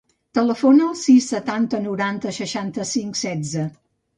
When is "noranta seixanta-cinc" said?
1.83-3.21